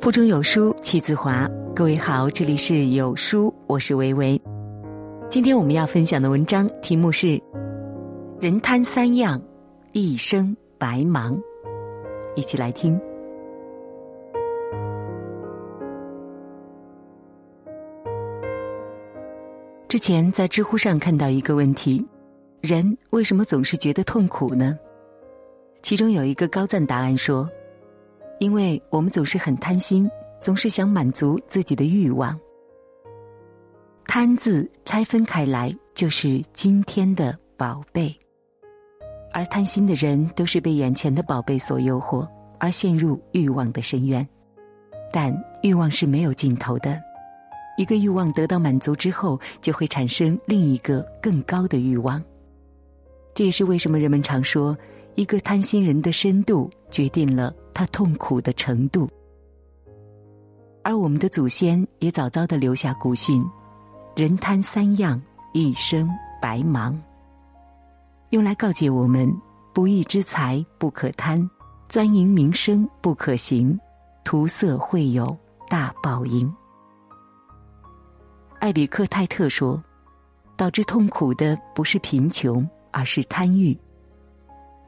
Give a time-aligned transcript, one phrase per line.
[0.00, 1.46] 腹中有书气自华。
[1.76, 4.40] 各位好，这里是有书，我是维维。
[5.28, 7.26] 今天我们要分享的文章题目是
[8.40, 9.38] 《人贪三样，
[9.92, 11.36] 一生白忙》。
[12.34, 12.98] 一起来听。
[19.86, 22.02] 之前在知乎上看到一个问题：
[22.62, 24.78] 人为什么总是觉得痛苦呢？
[25.82, 27.46] 其中有一个高赞答案说。
[28.40, 32.38] 因为我们总是很贪心，总是想满足自己的欲望。
[34.06, 38.12] 贪字拆分开来，就是今天的宝贝。
[39.30, 42.26] 而贪心的人都是被眼前的宝贝所诱惑，
[42.58, 44.26] 而陷入欲望的深渊。
[45.12, 46.98] 但欲望是没有尽头的，
[47.76, 52.24] 一个欲望得到满足之后，就会产生另一个更高的欲望。
[53.34, 54.76] 这也是为什么人们常说，
[55.14, 57.54] 一个贪心人的深度决定了。
[57.72, 59.08] 他痛苦的程度，
[60.82, 63.42] 而我们的祖先也早早的留下古训：
[64.14, 65.18] 人贪三样，
[65.54, 66.06] 一生
[66.42, 67.00] 白忙。
[68.30, 69.34] 用来告诫我们：
[69.72, 71.48] 不义之财不可贪，
[71.88, 73.80] 钻营名声不可行，
[74.24, 75.34] 图色会有
[75.70, 76.52] 大报应。
[78.58, 79.82] 艾比克泰特说
[80.54, 83.74] ：“导致痛苦的不是贫穷，而是贪欲。”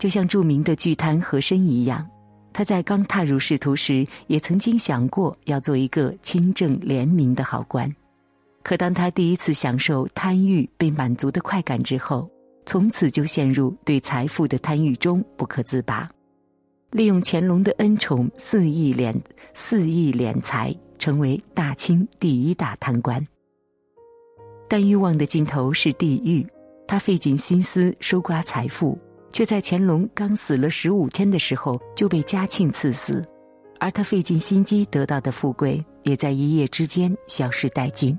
[0.03, 2.05] 就像著名的巨贪和珅一样。
[2.53, 7.89] 他在刚踏入仕途时，也曾经想过要做一个清正廉明的好官。
[8.65, 12.29] 可当他第一次享受贪欲被满足的快感之后，
[12.67, 16.11] 从此就陷入对财富的贪欲中不可自拔，
[16.91, 19.15] 利用乾隆的恩宠肆意敛
[19.55, 23.25] 肆意敛财，成为大清第一大贪官。
[24.69, 26.45] 但欲望的尽头是地狱，
[26.89, 28.99] 他费尽心思收刮财富。
[29.33, 33.27] 却在乾隆刚死了十五天的时候就被嘉庆赐死，
[33.81, 38.19] 而他费尽心机得到的富贵也在一夜之间消失殆尽。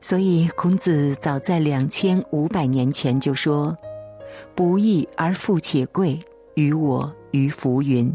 [0.00, 3.76] 所以孔子早在两千五百年前就说
[4.54, 6.18] ：“不义而富且贵，
[6.54, 8.12] 于我于浮云。”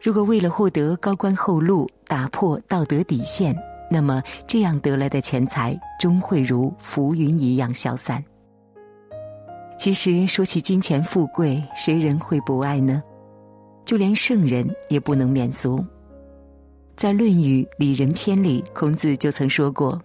[0.00, 3.56] 如果为了获得高官厚禄，打破道德底线，
[3.90, 8.22] 那么这样得来的钱财终会如浮云一样消散。
[9.86, 13.00] 其实说起金钱富贵，谁人会不爱呢？
[13.84, 15.78] 就连圣人也不能免俗。
[16.96, 20.02] 在《论语·里仁篇》里，孔子就曾说过：“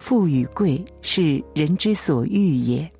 [0.00, 2.90] 富与贵是人之所欲也。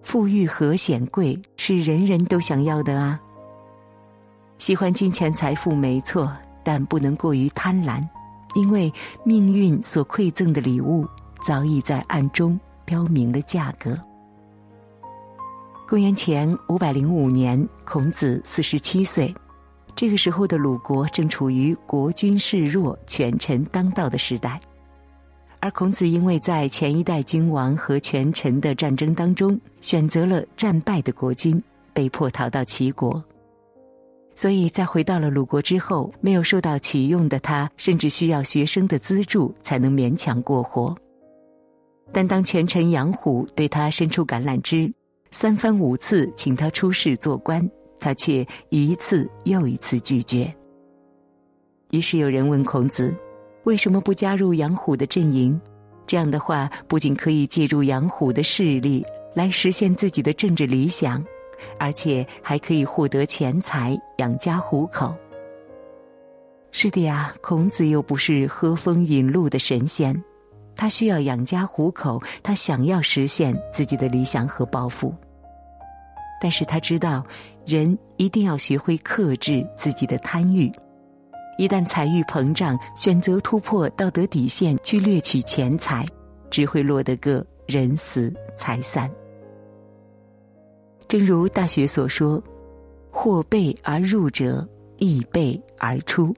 [0.00, 3.20] 富裕和显贵是人人都想要的啊。
[4.58, 6.32] 喜欢金钱财富没错，
[6.62, 8.00] 但不能过于贪婪，
[8.54, 8.92] 因为
[9.24, 11.04] 命运所馈赠的礼物
[11.42, 13.98] 早已在暗中标明了价格。”
[15.90, 19.34] 公元前五百零五年，孔子四十七岁。
[19.96, 24.60] 这个时候的鲁国正处于国君势弱、权臣当道的时代，
[25.58, 31.60] 而孔子因为在前一代君王和权臣的战争当中选择了战败的国君，
[31.92, 33.20] 被迫逃到齐国。
[34.36, 40.96] 所以在回到了鲁国之后，没有受到启用的他，甚至需要学生的资助才能勉强过活。
[42.12, 44.92] 但当权臣杨虎对他伸出橄榄枝，
[45.32, 47.68] 三番五次请他出仕做官，
[48.00, 50.52] 他却一次又一次拒绝。
[51.92, 53.16] 于是有人问孔子
[53.62, 55.58] ：“为什么不加入杨虎的阵营？
[56.04, 61.24] 这样的话，不仅可以借助杨虎的势力来实现自己的政治理想，
[61.78, 65.14] 而且还可以获得钱财养家糊口。”
[66.72, 70.20] 是的呀，孔子又不是喝风饮露的神仙。
[70.80, 75.14] 他需要养家糊口，他想要实现自己的理想和抱负。
[76.40, 77.22] 但是他知道，
[77.66, 80.72] 人一定要学会克制自己的贪欲。
[81.58, 86.06] 一旦财欲膨胀，选择突破道德底线去掠取钱财，
[86.48, 89.10] 只会落得个人死财散。
[91.06, 92.42] 正如《大学》所说
[93.12, 94.66] ：“或备而入者，
[94.96, 96.34] 亦备而出。”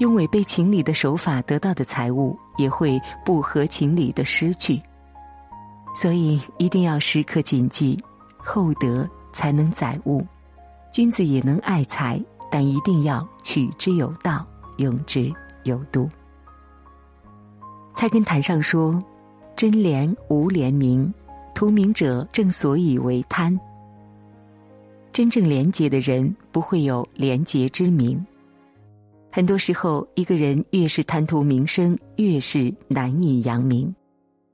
[0.00, 4.80] 用违背情理的手法得到的财物，也会不合情理的失去。
[5.94, 7.98] 所以一定要时刻谨记，
[8.36, 10.26] 厚德才能载物。
[10.92, 15.32] 君子也能爱财，但一定要取之有道，用之
[15.64, 16.08] 有度。
[17.94, 19.02] 菜根谭上说
[19.56, 21.12] ：“真廉无廉明，
[21.54, 23.58] 图名者正所以为贪。
[25.12, 28.22] 真正廉洁的人，不会有廉洁之名。”
[29.30, 33.94] 很多时候，一个人越是贪图名声，越是难以扬名，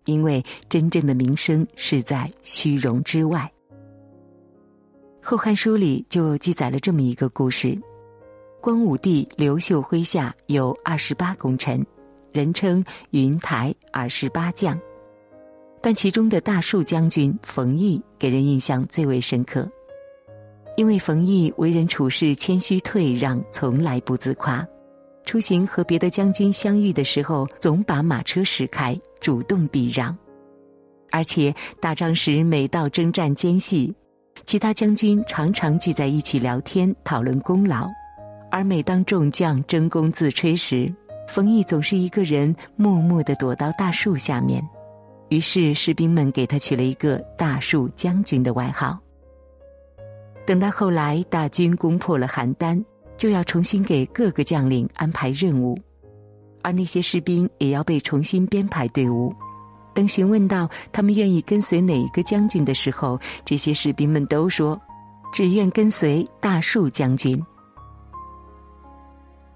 [0.06, 3.50] 因为真正的名声是在虚荣之外。
[5.24, 7.78] 《后汉书》里就记载了这么一个故事：
[8.60, 11.86] 光武帝刘秀麾下有二十八功臣，
[12.32, 14.76] 人称云台二十八将。
[15.80, 19.70] 但其中的大树将军冯异给人印象最为深刻，
[20.76, 24.66] 因为冯异为人处事谦虚退让，从来不自夸。
[25.24, 30.16] 出行和别的将军相遇的时候，总把马车驶开，主动避让。
[31.10, 33.94] 而且打仗时，每到征战间隙，
[34.46, 37.86] 其他将军常常聚在一起聊天，讨论功劳；
[38.50, 40.92] 而每当众将争功自吹时，
[41.28, 44.66] 冯异总是一个人默默地躲到大树下面。
[45.28, 48.98] 于是士兵们给他取了一个“大树将军”的外号。
[50.46, 52.82] 等到后来大军攻破了邯郸。
[53.18, 55.78] 就要重新给各个将领安排任务，
[56.60, 59.32] 而那些士兵也要被重新编排队伍。
[59.94, 64.80] 等询问到他们愿意跟随哪一个将军的时候，这些士兵们都说
[65.32, 67.38] ：“只愿跟随大树将军。”《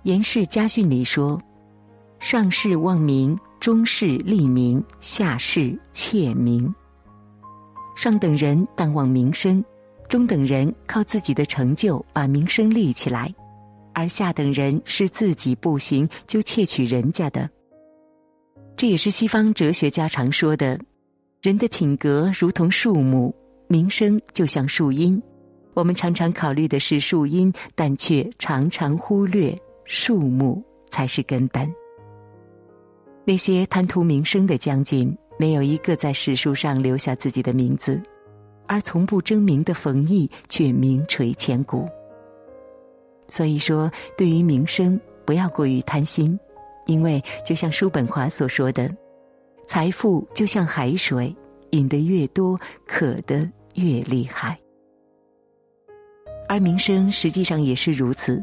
[0.04, 1.40] 严氏家训》里说
[2.20, 6.72] ：“上士望民，中士利民，下士窃民。
[7.96, 9.64] 上等人但望名声，
[10.08, 13.32] 中等人靠自己的成就把名声立起来。”
[13.98, 17.48] 而下等人是自己不行就窃取人家的，
[18.76, 20.78] 这也是西方哲学家常说的：
[21.40, 23.34] 人的品格如同树木，
[23.68, 25.22] 名声就像树荫。
[25.72, 31.66] 我们常常考虑的是树荫，但却常常忽略树木才是根本。
[33.24, 38.02] 那些贪图名声的将军，没有一个在史书上留下自己的名字，
[38.66, 41.88] 而从不争名的冯异却名垂千古。
[43.28, 46.38] 所以说，对于名声，不要过于贪心，
[46.86, 48.88] 因为就像叔本华所说的，
[49.66, 51.34] 财富就像海水，
[51.70, 54.56] 饮得越多，渴得越厉害。
[56.48, 58.40] 而名声实际上也是如此，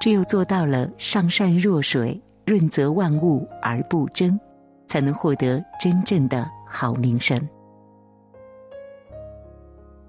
[0.00, 4.38] 只有做到了上善若水，润泽万物而不争，
[4.86, 7.36] 才能获得真正的好名声。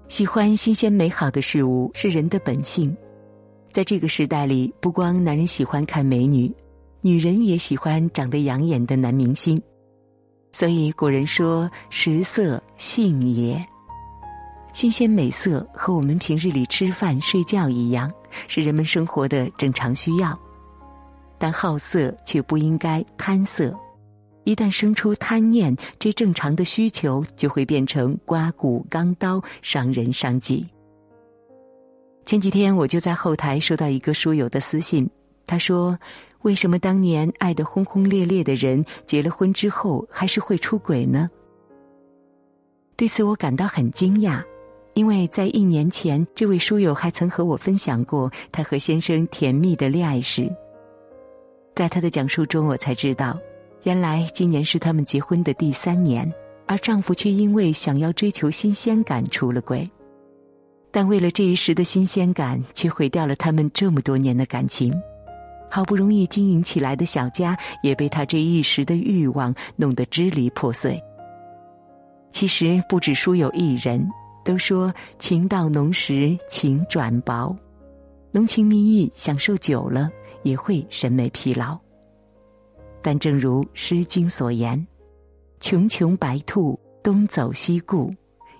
[0.08, 2.94] 喜欢新鲜美好的事物是人的本性。
[3.72, 6.52] 在这个时代里，不光男人喜欢看美女，
[7.00, 9.60] 女人也喜欢长得养眼的男明星。
[10.52, 13.60] 所以古人说：“食色性也。”
[14.72, 18.12] 新鲜美色和我们平日里吃饭睡觉一样，
[18.46, 20.38] 是人们生活的正常需要。
[21.38, 23.76] 但好色却不应该贪色，
[24.44, 30.66] 一旦生出贪念，这正常的需求就会变成刮骨钢刀，伤人伤己。
[32.24, 35.08] 前几天我就在后台收到一个书友的私信，
[35.46, 35.98] 他说
[36.40, 41.30] ：“为什么当年爱得轰轰烈烈的人，结了婚之后还是会出轨呢？”
[42.96, 44.42] 对此我感到很惊讶，
[44.94, 50.50] 因为在一年前，这位书友还曾和我分享过他和先生甜蜜的恋爱史。
[51.74, 53.36] 在他的讲述中，我才知道，
[53.84, 56.32] 原来今年是他们结婚的第三年，
[56.66, 59.88] 而丈夫却因为想要追求新鲜感出了轨。
[60.90, 64.94] 但为了这一时的新鲜感，却毁掉了他们这么多年的感情。
[65.70, 70.98] 好不容易经营起来的小家，也被他这一时的欲望弄得支离破碎。
[72.32, 74.08] 其实不止书友一人，
[74.44, 77.54] 都说情到浓时情转薄，
[78.32, 80.08] 浓情蜜意享受久了，
[80.42, 81.83] 也会审美疲劳。
[83.04, 84.84] 但正如《诗经》所言
[85.60, 88.10] ：“穷穷白兔，东走西顾，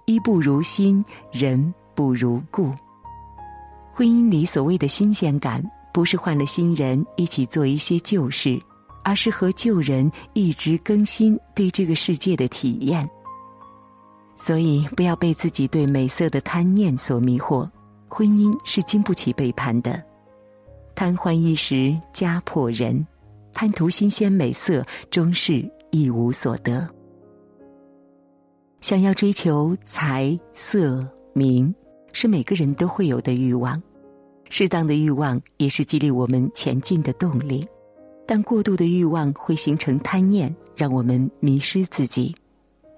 [0.05, 2.75] 衣不如新人。”不如故。
[3.93, 8.61] 婚姻里所谓的新鲜感，不是换了新人一起做一些旧事，
[9.05, 13.09] 而是和旧人一直更新对这个世界的体验。
[14.35, 17.71] 所以，不要被自己对美色的贪念所迷惑。
[18.09, 20.03] 婚姻是经不起背叛的，
[20.97, 23.07] 贪欢一时家破人，
[23.55, 26.87] 贪图新鲜美色终是一无所得。
[28.83, 31.75] 想要追求财色名。
[32.17, 33.83] 是每个人都会有的欲望，
[34.49, 37.67] 适当的欲望也是激励我们前进的动力，
[38.25, 42.33] 但过度的欲望会形成贪念，让我们迷失自己。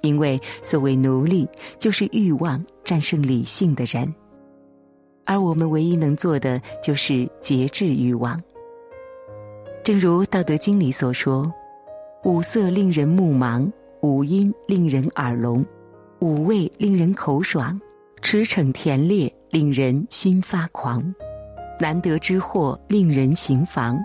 [0.02, 1.48] 因为所谓奴隶，
[1.78, 4.14] 就是欲望战胜理性的人，
[5.24, 8.38] 而我们唯一能做的就是节制欲望。
[9.86, 11.48] 正如《道德经》里所说
[12.26, 15.64] ：“五色令人目盲，五音令人耳聋，
[16.18, 17.80] 五味令人口爽。”
[18.20, 21.00] 驰骋甜猎，令人心发狂；
[21.78, 23.96] 难得之货，令人行妨。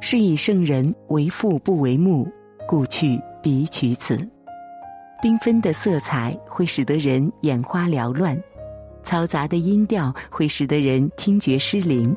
[0.00, 2.28] 是以圣人为父不为目，
[2.68, 4.16] 故去彼取此。
[5.20, 8.40] 缤纷的色彩会使得人眼花缭乱，
[9.02, 12.16] 嘈杂的音调会使得人听觉失灵。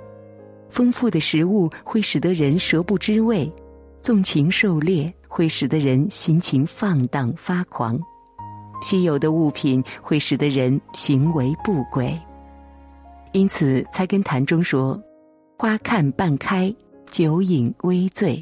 [0.70, 3.52] 丰富的食物会使得人舌不知味，
[4.02, 8.00] 纵情狩猎会使得人心情放荡发狂，
[8.82, 12.18] 稀有的物品会使得人行为不轨。
[13.34, 15.02] 因此，《菜根谭》中说
[15.60, 16.74] ：“花看半开，
[17.12, 18.42] 酒饮微醉。”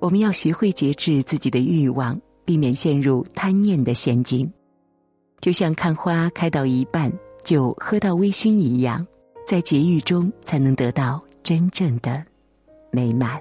[0.00, 4.50] 我们要学会节制自己的欲望，避免陷入贪念的陷阱。
[5.40, 7.12] 就像看花开到一半，
[7.44, 9.06] 酒喝到微醺一样，
[9.48, 12.22] 在节欲中才能得到真正的
[12.90, 13.40] 美满。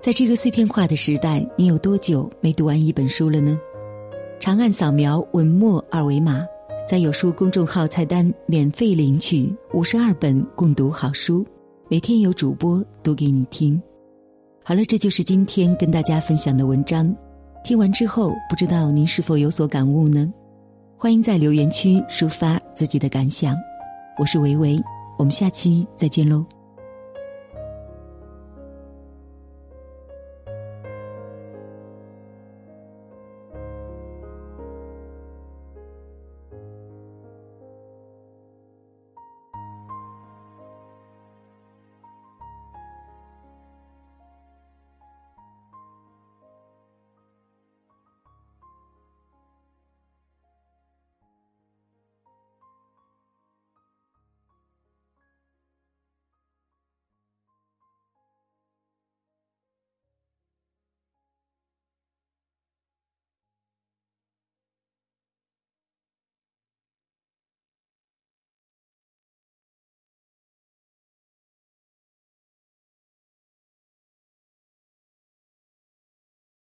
[0.00, 3.60] 在这个碎片化的时代，你有多久没读完一本书了呢？
[4.40, 6.46] 长按扫描文末二维码，
[6.88, 11.44] 在有书公众号菜单免费领取五十二本共读好书，
[11.90, 13.78] 每天有主播读给你听。
[14.64, 17.14] 好了，这就是今天跟大家分享的文章。
[17.62, 20.32] 听完之后，不知道您是否有所感悟呢？
[21.02, 23.56] 欢迎在留言区抒发自己的感想。
[24.16, 24.80] 我是维维，
[25.18, 26.46] 我们下期再见喽。